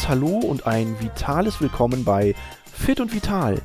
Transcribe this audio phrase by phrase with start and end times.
[0.00, 2.34] liebes Hallo und ein vitales Willkommen bei
[2.72, 3.60] Fit und Vital,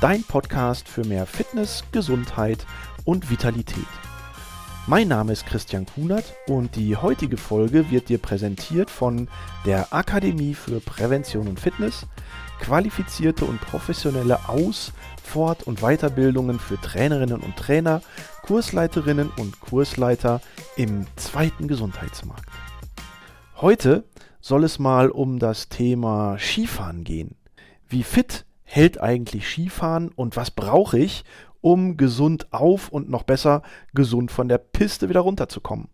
[0.00, 2.66] dein Podcast für mehr Fitness, Gesundheit
[3.04, 3.86] und Vitalität.
[4.86, 9.28] Mein Name ist Christian Kunert und die heutige Folge wird dir präsentiert von
[9.64, 12.06] der Akademie für Prävention und Fitness,
[12.60, 18.02] qualifizierte und professionelle Aus-, Fort- und Weiterbildungen für Trainerinnen und Trainer,
[18.42, 20.40] Kursleiterinnen und Kursleiter
[20.76, 22.48] im zweiten Gesundheitsmarkt.
[23.56, 24.04] Heute
[24.42, 27.36] soll es mal um das Thema Skifahren gehen.
[27.88, 31.24] Wie fit hält eigentlich Skifahren und was brauche ich,
[31.60, 33.62] um gesund auf und noch besser
[33.94, 35.88] gesund von der Piste wieder runterzukommen?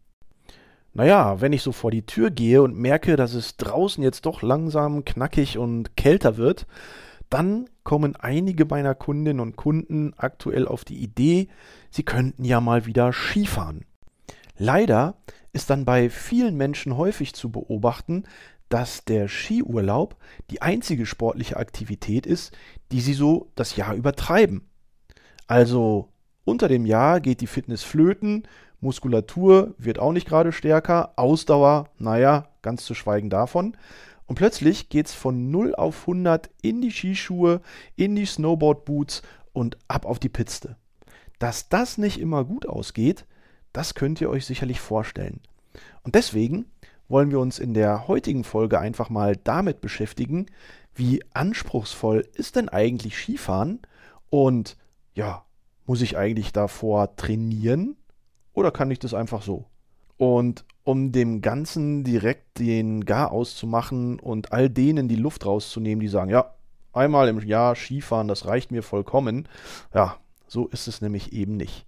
[0.94, 4.40] Naja, wenn ich so vor die Tür gehe und merke, dass es draußen jetzt doch
[4.40, 6.66] langsam knackig und kälter wird,
[7.28, 11.48] dann kommen einige meiner Kundinnen und Kunden aktuell auf die Idee,
[11.90, 13.84] sie könnten ja mal wieder Skifahren.
[14.58, 15.16] Leider
[15.52, 18.24] ist dann bei vielen Menschen häufig zu beobachten,
[18.68, 20.16] dass der Skiurlaub
[20.50, 22.52] die einzige sportliche Aktivität ist,
[22.92, 24.68] die sie so das Jahr übertreiben.
[25.46, 26.08] Also
[26.44, 28.46] unter dem Jahr geht die Fitness flöten,
[28.80, 33.76] Muskulatur wird auch nicht gerade stärker, Ausdauer, naja, ganz zu schweigen davon.
[34.26, 37.60] Und plötzlich geht es von 0 auf 100 in die Skischuhe,
[37.96, 39.22] in die Snowboard-Boots
[39.52, 40.76] und ab auf die Piste.
[41.38, 43.24] Dass das nicht immer gut ausgeht,
[43.78, 45.38] das könnt ihr euch sicherlich vorstellen.
[46.02, 46.66] Und deswegen
[47.06, 50.46] wollen wir uns in der heutigen Folge einfach mal damit beschäftigen,
[50.96, 53.78] wie anspruchsvoll ist denn eigentlich Skifahren
[54.30, 54.76] und
[55.14, 55.44] ja,
[55.86, 57.96] muss ich eigentlich davor trainieren
[58.52, 59.66] oder kann ich das einfach so?
[60.16, 66.08] Und um dem Ganzen direkt den Gar auszumachen und all denen die Luft rauszunehmen, die
[66.08, 66.52] sagen, ja,
[66.92, 69.48] einmal im Jahr Skifahren, das reicht mir vollkommen.
[69.94, 70.16] Ja,
[70.48, 71.86] so ist es nämlich eben nicht.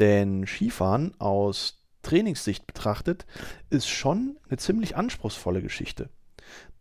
[0.00, 3.26] Denn Skifahren aus Trainingssicht betrachtet
[3.68, 6.08] ist schon eine ziemlich anspruchsvolle Geschichte.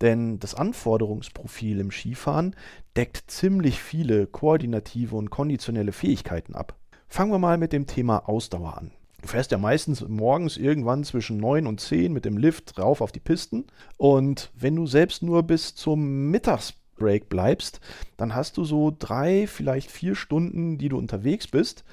[0.02, 2.56] Denn das Anforderungsprofil im Skifahren
[2.96, 6.76] deckt ziemlich viele koordinative und konditionelle Fähigkeiten ab.
[7.10, 8.92] Fangen wir mal mit dem Thema Ausdauer an.
[9.22, 13.12] Du fährst ja meistens morgens irgendwann zwischen 9 und 10 mit dem Lift rauf auf
[13.12, 13.66] die Pisten.
[13.98, 17.82] Und wenn du selbst nur bis zum Mittagsbreak bleibst,
[18.16, 21.84] dann hast du so drei, vielleicht vier Stunden, die du unterwegs bist.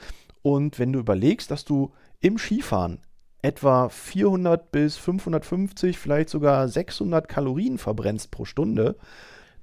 [0.47, 3.01] Und wenn du überlegst, dass du im Skifahren
[3.43, 8.95] etwa 400 bis 550, vielleicht sogar 600 Kalorien verbrennst pro Stunde,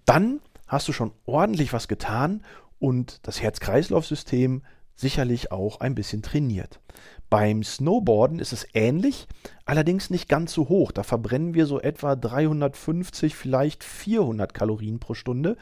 [0.04, 2.44] dann hast du schon ordentlich was getan
[2.80, 4.64] und das Herz-Kreislauf-System
[4.94, 6.82] sicherlich auch ein bisschen trainiert.
[7.30, 9.30] Beim Snowboarden ist es ähnlich,
[9.64, 10.92] allerdings nicht ganz so hoch.
[10.92, 15.56] Da verbrennen wir so etwa 350, vielleicht 400 Kalorien pro Stunde.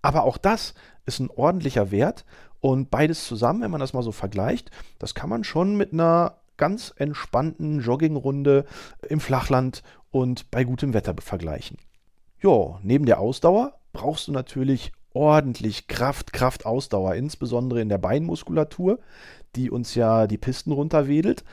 [0.00, 0.74] Aber auch das
[1.06, 2.24] ist ein ordentlicher Wert
[2.60, 6.36] und beides zusammen, wenn man das mal so vergleicht, das kann man schon mit einer
[6.56, 8.66] ganz entspannten Joggingrunde
[9.08, 11.78] im Flachland und bei gutem Wetter vergleichen.
[12.42, 18.98] Ja, neben der Ausdauer brauchst du natürlich ordentlich Kraft, Kraft, Ausdauer, insbesondere in der Beinmuskulatur,
[19.56, 21.44] die uns ja die Pisten runterwedelt,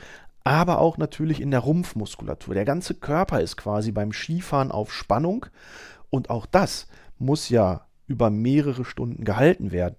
[0.44, 2.54] aber auch natürlich in der Rumpfmuskulatur.
[2.54, 5.46] Der ganze Körper ist quasi beim Skifahren auf Spannung
[6.10, 6.86] und auch das
[7.18, 9.96] muss ja über mehrere Stunden gehalten werden.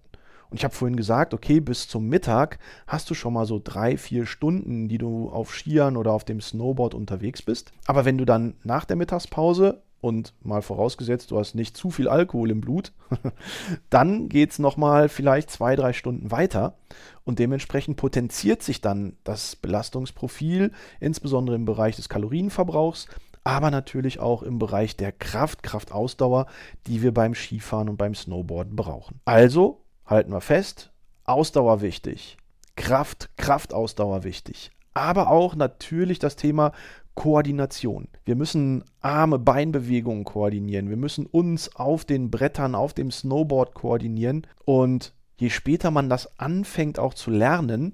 [0.50, 3.98] Und ich habe vorhin gesagt, okay, bis zum Mittag hast du schon mal so drei,
[3.98, 7.72] vier Stunden, die du auf Skiern oder auf dem Snowboard unterwegs bist.
[7.86, 12.08] Aber wenn du dann nach der Mittagspause und mal vorausgesetzt, du hast nicht zu viel
[12.08, 12.94] Alkohol im Blut,
[13.90, 16.76] dann geht es nochmal vielleicht zwei, drei Stunden weiter
[17.26, 23.08] und dementsprechend potenziert sich dann das Belastungsprofil, insbesondere im Bereich des Kalorienverbrauchs,
[23.44, 26.48] aber natürlich auch im Bereich der Kraft, Kraftausdauer,
[26.88, 29.20] die wir beim Skifahren und beim Snowboarden brauchen.
[29.26, 30.92] Also halten wir fest,
[31.24, 32.38] Ausdauer wichtig,
[32.76, 36.72] Kraft, Kraftausdauer wichtig, aber auch natürlich das Thema
[37.20, 38.08] Koordination.
[38.24, 40.90] Wir müssen Arme, Beinbewegungen koordinieren.
[40.90, 44.48] Wir müssen uns auf den Brettern, auf dem Snowboard koordinieren.
[44.64, 47.92] Und je später man das anfängt auch zu lernen,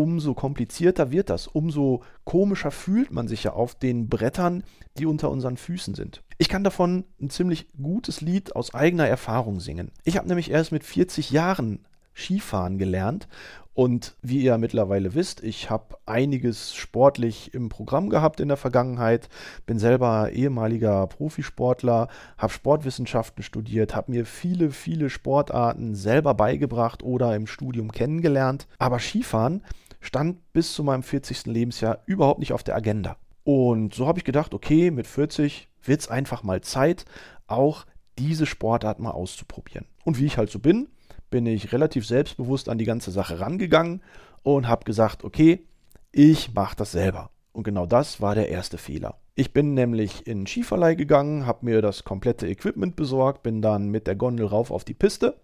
[0.00, 4.64] umso komplizierter wird das, umso komischer fühlt man sich ja auf den Brettern,
[4.96, 6.22] die unter unseren Füßen sind.
[6.38, 9.92] Ich kann davon ein ziemlich gutes Lied aus eigener Erfahrung singen.
[10.04, 11.80] Ich habe nämlich erst mit 40 Jahren
[12.14, 13.28] Skifahren gelernt
[13.74, 19.28] und wie ihr mittlerweile wisst, ich habe einiges sportlich im Programm gehabt in der Vergangenheit,
[19.64, 27.36] bin selber ehemaliger Profisportler, habe Sportwissenschaften studiert, habe mir viele, viele Sportarten selber beigebracht oder
[27.36, 28.66] im Studium kennengelernt.
[28.78, 29.62] Aber Skifahren
[30.00, 31.46] stand bis zu meinem 40.
[31.46, 33.16] Lebensjahr überhaupt nicht auf der Agenda.
[33.44, 37.04] Und so habe ich gedacht, okay, mit 40 wird es einfach mal Zeit,
[37.46, 37.86] auch
[38.18, 39.86] diese Sportart mal auszuprobieren.
[40.04, 40.88] Und wie ich halt so bin,
[41.30, 44.02] bin ich relativ selbstbewusst an die ganze Sache rangegangen
[44.42, 45.66] und habe gesagt, okay,
[46.12, 47.30] ich mache das selber.
[47.52, 49.18] Und genau das war der erste Fehler.
[49.34, 54.06] Ich bin nämlich in Skiverleih gegangen, habe mir das komplette Equipment besorgt, bin dann mit
[54.06, 55.40] der Gondel rauf auf die Piste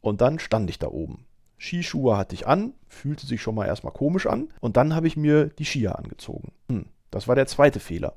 [0.00, 1.24] und dann stand ich da oben.
[1.58, 5.16] Skischuhe hatte ich an, fühlte sich schon mal erstmal komisch an und dann habe ich
[5.16, 6.52] mir die Skier angezogen.
[6.70, 8.14] Hm, das war der zweite Fehler.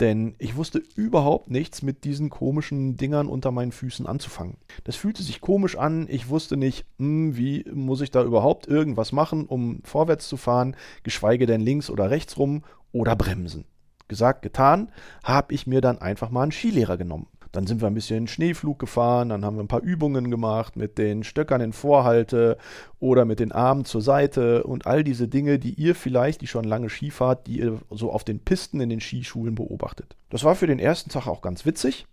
[0.00, 4.56] Denn ich wusste überhaupt nichts mit diesen komischen Dingern unter meinen Füßen anzufangen.
[4.84, 6.06] Das fühlte sich komisch an.
[6.08, 10.76] Ich wusste nicht, hm, wie muss ich da überhaupt irgendwas machen, um vorwärts zu fahren,
[11.02, 13.64] geschweige denn links oder rechts rum oder bremsen.
[14.08, 14.90] Gesagt, getan,
[15.22, 17.28] habe ich mir dann einfach mal einen Skilehrer genommen.
[17.52, 20.98] Dann sind wir ein bisschen Schneeflug gefahren, dann haben wir ein paar Übungen gemacht mit
[20.98, 22.56] den Stöckern in Vorhalte
[22.98, 26.64] oder mit den Armen zur Seite und all diese Dinge, die ihr vielleicht, die schon
[26.64, 30.16] lange Skifahrt, die ihr so auf den Pisten in den Skischulen beobachtet.
[30.30, 32.06] Das war für den ersten Tag auch ganz witzig,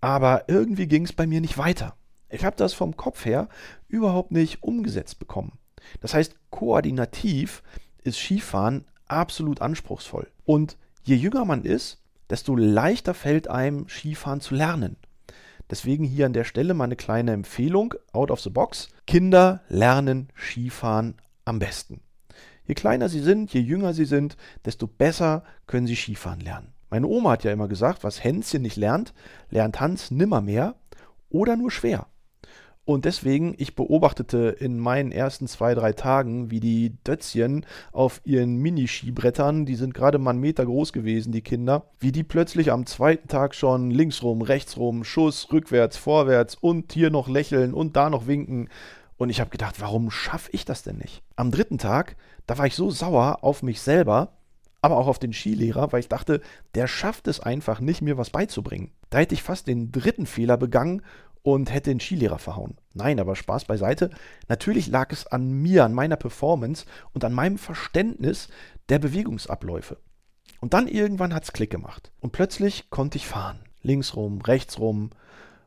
[0.00, 1.96] aber irgendwie ging es bei mir nicht weiter.
[2.28, 3.48] Ich habe das vom Kopf her
[3.88, 5.58] überhaupt nicht umgesetzt bekommen.
[6.00, 7.62] Das heißt, koordinativ
[8.04, 10.28] ist Skifahren absolut anspruchsvoll.
[10.44, 11.99] Und je jünger man ist,
[12.30, 14.96] desto leichter fällt einem Skifahren zu lernen.
[15.70, 18.88] Deswegen hier an der Stelle meine kleine Empfehlung, out of the box.
[19.06, 22.00] Kinder lernen Skifahren am besten.
[22.64, 26.72] Je kleiner sie sind, je jünger sie sind, desto besser können sie Skifahren lernen.
[26.88, 29.12] Meine Oma hat ja immer gesagt, was Hänschen nicht lernt,
[29.50, 30.74] lernt Hans nimmermehr
[31.30, 32.06] oder nur schwer.
[32.84, 38.56] Und deswegen, ich beobachtete in meinen ersten zwei, drei Tagen, wie die Dötzchen auf ihren
[38.56, 42.86] Miniskibrettern, die sind gerade mal einen Meter groß gewesen, die Kinder, wie die plötzlich am
[42.86, 48.26] zweiten Tag schon linksrum, rechtsrum, Schuss, rückwärts, vorwärts und hier noch lächeln und da noch
[48.26, 48.68] winken.
[49.18, 51.22] Und ich habe gedacht, warum schaffe ich das denn nicht?
[51.36, 52.16] Am dritten Tag,
[52.46, 54.32] da war ich so sauer auf mich selber,
[54.82, 56.40] aber auch auf den Skilehrer, weil ich dachte,
[56.74, 58.92] der schafft es einfach nicht, mir was beizubringen.
[59.10, 61.02] Da hätte ich fast den dritten Fehler begangen
[61.42, 62.76] und hätte den Skilehrer verhauen.
[62.92, 64.10] Nein, aber Spaß beiseite.
[64.48, 68.48] Natürlich lag es an mir, an meiner Performance und an meinem Verständnis
[68.88, 69.96] der Bewegungsabläufe.
[70.60, 72.12] Und dann irgendwann hat es Klick gemacht.
[72.20, 73.60] Und plötzlich konnte ich fahren.
[73.82, 75.10] Links rum, rechts rum,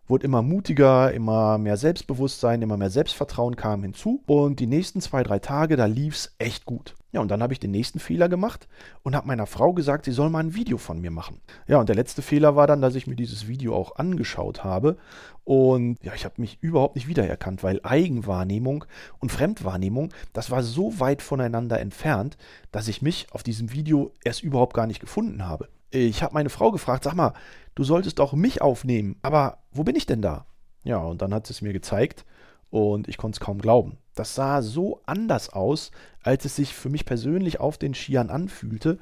[0.07, 4.21] wurde immer mutiger, immer mehr Selbstbewusstsein, immer mehr Selbstvertrauen kam hinzu.
[4.27, 6.95] Und die nächsten zwei, drei Tage, da lief es echt gut.
[7.13, 8.67] Ja, und dann habe ich den nächsten Fehler gemacht
[9.03, 11.41] und habe meiner Frau gesagt, sie soll mal ein Video von mir machen.
[11.67, 14.97] Ja, und der letzte Fehler war dann, dass ich mir dieses Video auch angeschaut habe.
[15.43, 18.85] Und ja, ich habe mich überhaupt nicht wiedererkannt, weil Eigenwahrnehmung
[19.19, 22.35] und Fremdwahrnehmung, das war so weit voneinander entfernt,
[22.71, 25.69] dass ich mich auf diesem Video erst überhaupt gar nicht gefunden habe.
[25.91, 27.33] Ich habe meine Frau gefragt, sag mal,
[27.75, 30.47] du solltest auch mich aufnehmen, aber wo bin ich denn da?
[30.83, 32.25] Ja, und dann hat sie es mir gezeigt
[32.73, 33.97] und ich konnte es kaum glauben.
[34.15, 35.91] Das sah so anders aus,
[36.23, 38.97] als es sich für mich persönlich auf den Skiern anfühlte.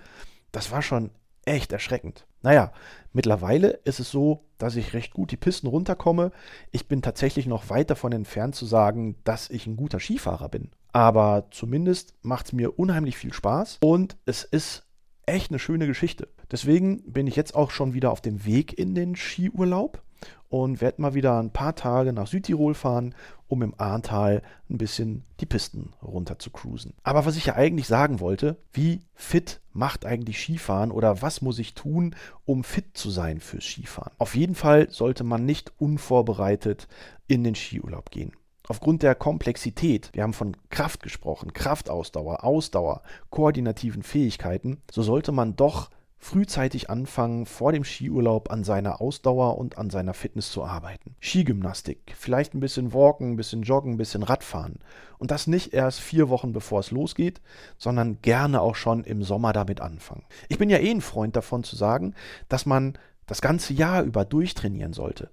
[0.52, 1.10] Das war schon
[1.46, 2.28] echt erschreckend.
[2.42, 2.74] Naja,
[3.14, 6.34] mittlerweile ist es so, dass ich recht gut die Pisten runterkomme.
[6.72, 10.72] Ich bin tatsächlich noch weit davon entfernt zu sagen, dass ich ein guter Skifahrer bin.
[10.92, 14.86] Aber zumindest macht es mir unheimlich viel Spaß und es ist
[15.26, 16.28] echt eine schöne Geschichte.
[16.52, 20.04] Deswegen bin ich jetzt auch schon wieder auf dem Weg in den Skiurlaub
[20.50, 23.16] und werde mal wieder ein paar Tage nach Südtirol fahren,
[23.48, 26.94] um im Ahrtal ein bisschen die Pisten runter zu cruisen.
[27.04, 31.60] Aber was ich ja eigentlich sagen wollte, wie fit macht eigentlich Skifahren oder was muss
[31.60, 32.16] ich tun,
[32.46, 34.12] um fit zu sein fürs Skifahren?
[34.18, 36.88] Auf jeden Fall sollte man nicht unvorbereitet
[37.28, 38.34] in den Skiurlaub gehen
[38.72, 45.58] aufgrund der Komplexität, wir haben von Kraft gesprochen, Kraftausdauer, Ausdauer, koordinativen Fähigkeiten, so sollte man
[45.58, 45.90] doch
[46.22, 51.16] frühzeitig anfangen, vor dem Skiurlaub an seiner Ausdauer und an seiner Fitness zu arbeiten.
[51.20, 54.80] Skigymnastik, vielleicht ein bisschen Walken, ein bisschen Joggen, ein bisschen Radfahren.
[55.18, 57.42] Und das nicht erst vier Wochen bevor es losgeht,
[57.78, 60.24] sondern gerne auch schon im Sommer damit anfangen.
[60.48, 62.14] Ich bin ja eh ein Freund davon zu sagen,
[62.48, 65.32] dass man das ganze Jahr über durchtrainieren sollte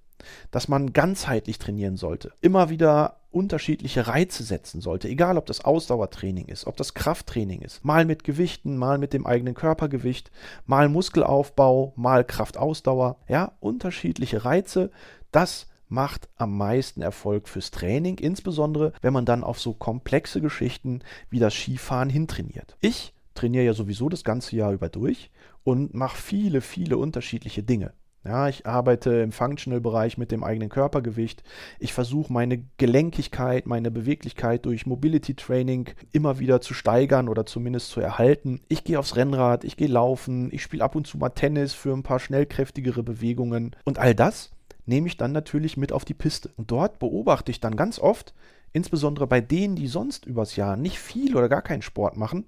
[0.50, 6.46] dass man ganzheitlich trainieren sollte, immer wieder unterschiedliche Reize setzen sollte, egal ob das Ausdauertraining
[6.46, 10.30] ist, ob das Krafttraining ist, mal mit Gewichten, mal mit dem eigenen Körpergewicht,
[10.66, 14.90] mal Muskelaufbau, mal Kraftausdauer, ja, unterschiedliche Reize,
[15.30, 21.00] das macht am meisten Erfolg fürs Training, insbesondere wenn man dann auf so komplexe Geschichten
[21.30, 22.76] wie das Skifahren hintrainiert.
[22.80, 25.30] Ich trainiere ja sowieso das ganze Jahr über durch
[25.64, 27.92] und mache viele, viele unterschiedliche Dinge.
[28.24, 31.42] Ja, ich arbeite im Functional-Bereich mit dem eigenen Körpergewicht.
[31.78, 38.00] Ich versuche meine Gelenkigkeit, meine Beweglichkeit durch Mobility-Training immer wieder zu steigern oder zumindest zu
[38.00, 38.60] erhalten.
[38.68, 41.92] Ich gehe aufs Rennrad, ich gehe laufen, ich spiele ab und zu mal Tennis für
[41.92, 43.74] ein paar schnellkräftigere Bewegungen.
[43.84, 44.50] Und all das
[44.84, 46.50] nehme ich dann natürlich mit auf die Piste.
[46.56, 48.34] Und dort beobachte ich dann ganz oft,
[48.78, 52.46] insbesondere bei denen, die sonst übers Jahr nicht viel oder gar keinen Sport machen,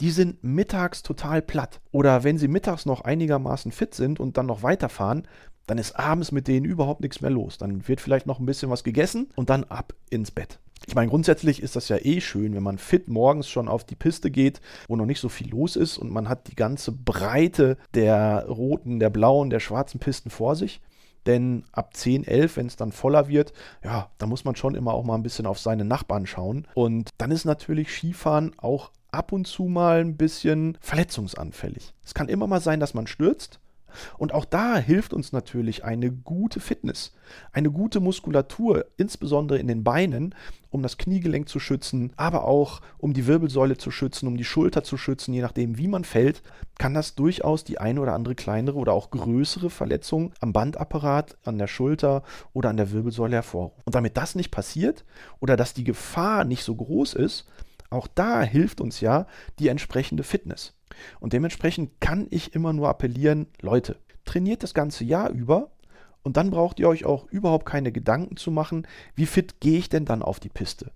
[0.00, 1.80] die sind mittags total platt.
[1.92, 5.26] Oder wenn sie mittags noch einigermaßen fit sind und dann noch weiterfahren,
[5.68, 7.58] dann ist abends mit denen überhaupt nichts mehr los.
[7.58, 10.58] Dann wird vielleicht noch ein bisschen was gegessen und dann ab ins Bett.
[10.86, 13.96] Ich meine, grundsätzlich ist das ja eh schön, wenn man fit morgens schon auf die
[13.96, 17.76] Piste geht, wo noch nicht so viel los ist und man hat die ganze Breite
[17.94, 20.80] der roten, der blauen, der schwarzen Pisten vor sich.
[21.28, 23.52] Denn ab 10, 11, wenn es dann voller wird,
[23.84, 26.66] ja, da muss man schon immer auch mal ein bisschen auf seine Nachbarn schauen.
[26.74, 31.94] Und dann ist natürlich Skifahren auch ab und zu mal ein bisschen verletzungsanfällig.
[32.04, 33.60] Es kann immer mal sein, dass man stürzt.
[34.16, 37.12] Und auch da hilft uns natürlich eine gute Fitness,
[37.52, 40.34] eine gute Muskulatur, insbesondere in den Beinen,
[40.70, 44.84] um das Kniegelenk zu schützen, aber auch um die Wirbelsäule zu schützen, um die Schulter
[44.84, 46.42] zu schützen, je nachdem, wie man fällt,
[46.78, 51.58] kann das durchaus die eine oder andere kleinere oder auch größere Verletzung am Bandapparat, an
[51.58, 53.82] der Schulter oder an der Wirbelsäule hervorrufen.
[53.84, 55.04] Und damit das nicht passiert
[55.40, 57.46] oder dass die Gefahr nicht so groß ist,
[57.90, 59.26] auch da hilft uns ja
[59.58, 60.74] die entsprechende Fitness.
[61.20, 65.70] Und dementsprechend kann ich immer nur appellieren, Leute, trainiert das ganze Jahr über
[66.22, 69.88] und dann braucht ihr euch auch überhaupt keine Gedanken zu machen, wie fit gehe ich
[69.88, 70.92] denn dann auf die Piste?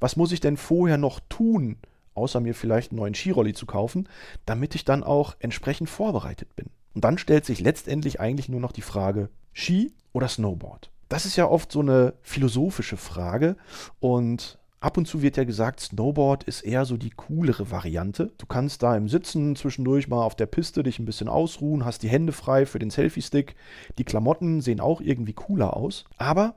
[0.00, 1.78] Was muss ich denn vorher noch tun,
[2.14, 4.08] außer mir vielleicht einen neuen Skirolli zu kaufen,
[4.44, 6.66] damit ich dann auch entsprechend vorbereitet bin?
[6.94, 10.90] Und dann stellt sich letztendlich eigentlich nur noch die Frage, Ski oder Snowboard?
[11.08, 13.56] Das ist ja oft so eine philosophische Frage
[14.00, 18.32] und Ab und zu wird ja gesagt, Snowboard ist eher so die coolere Variante.
[18.36, 22.02] Du kannst da im Sitzen zwischendurch mal auf der Piste dich ein bisschen ausruhen, hast
[22.02, 23.56] die Hände frei für den Selfie-Stick.
[23.96, 26.04] Die Klamotten sehen auch irgendwie cooler aus.
[26.18, 26.56] Aber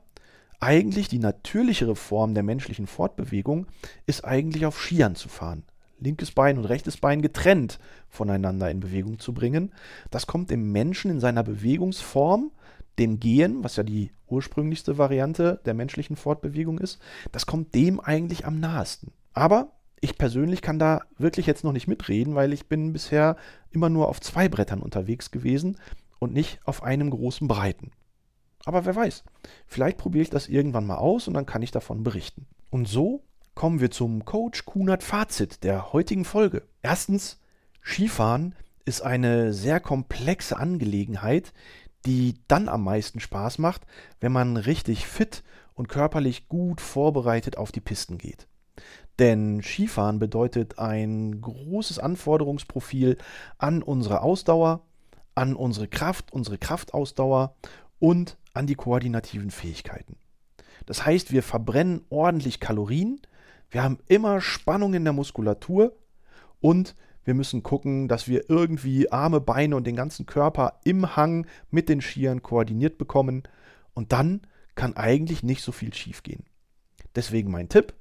[0.60, 3.66] eigentlich die natürlichere Form der menschlichen Fortbewegung
[4.06, 5.62] ist eigentlich auf Skiern zu fahren.
[5.98, 9.72] Linkes Bein und rechtes Bein getrennt voneinander in Bewegung zu bringen.
[10.10, 12.50] Das kommt dem Menschen in seiner Bewegungsform
[12.98, 17.00] dem Gehen, was ja die ursprünglichste Variante der menschlichen Fortbewegung ist,
[17.32, 19.12] das kommt dem eigentlich am nahesten.
[19.32, 23.36] Aber ich persönlich kann da wirklich jetzt noch nicht mitreden, weil ich bin bisher
[23.70, 25.76] immer nur auf zwei Brettern unterwegs gewesen
[26.18, 27.92] und nicht auf einem großen breiten.
[28.64, 29.24] Aber wer weiß,
[29.66, 32.46] vielleicht probiere ich das irgendwann mal aus und dann kann ich davon berichten.
[32.70, 36.62] Und so kommen wir zum Coach Kunert Fazit der heutigen Folge.
[36.82, 37.40] Erstens,
[37.82, 38.54] Skifahren
[38.84, 41.52] ist eine sehr komplexe Angelegenheit,
[42.06, 43.82] die dann am meisten Spaß macht,
[44.20, 45.42] wenn man richtig fit
[45.74, 48.46] und körperlich gut vorbereitet auf die Pisten geht.
[49.18, 53.18] Denn Skifahren bedeutet ein großes Anforderungsprofil
[53.58, 54.82] an unsere Ausdauer,
[55.34, 57.54] an unsere Kraft, unsere Kraftausdauer
[57.98, 60.16] und an die koordinativen Fähigkeiten.
[60.86, 63.20] Das heißt, wir verbrennen ordentlich Kalorien,
[63.70, 65.94] wir haben immer Spannung in der Muskulatur
[66.60, 66.96] und
[67.30, 71.88] wir müssen gucken, dass wir irgendwie Arme, Beine und den ganzen Körper im Hang mit
[71.88, 73.44] den Skiern koordiniert bekommen.
[73.94, 74.40] Und dann
[74.74, 76.42] kann eigentlich nicht so viel schiefgehen.
[77.14, 77.94] Deswegen mein Tipp: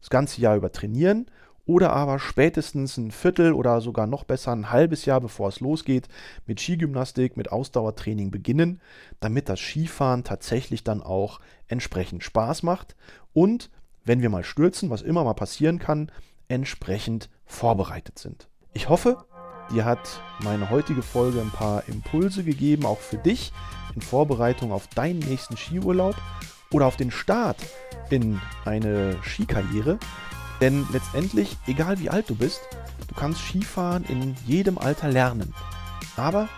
[0.00, 1.30] das ganze Jahr über trainieren
[1.64, 6.08] oder aber spätestens ein Viertel oder sogar noch besser ein halbes Jahr bevor es losgeht,
[6.44, 8.82] mit Skigymnastik, mit Ausdauertraining beginnen,
[9.18, 12.96] damit das Skifahren tatsächlich dann auch entsprechend Spaß macht
[13.32, 13.70] und
[14.04, 16.12] wenn wir mal stürzen, was immer mal passieren kann,
[16.48, 18.46] entsprechend vorbereitet sind.
[18.74, 19.24] Ich hoffe,
[19.70, 23.52] dir hat meine heutige Folge ein paar Impulse gegeben, auch für dich
[23.94, 26.14] in Vorbereitung auf deinen nächsten Skiurlaub
[26.70, 27.56] oder auf den Start
[28.10, 29.98] in eine Skikarriere.
[30.60, 32.60] Denn letztendlich, egal wie alt du bist,
[33.06, 35.54] du kannst Skifahren in jedem Alter lernen.
[36.16, 36.48] Aber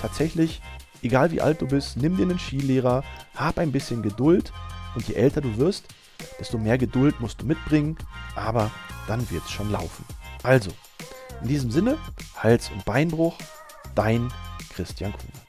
[0.00, 0.60] tatsächlich,
[1.02, 3.02] egal wie alt du bist, nimm dir einen Skilehrer,
[3.34, 4.52] hab ein bisschen Geduld
[4.94, 5.86] und je älter du wirst,
[6.38, 7.96] desto mehr Geduld musst du mitbringen,
[8.34, 8.70] aber
[9.06, 10.04] dann wird es schon laufen.
[10.42, 10.70] Also,
[11.42, 11.98] in diesem Sinne,
[12.36, 13.36] Hals- und Beinbruch,
[13.94, 14.32] dein
[14.74, 15.45] Christian Kuhn.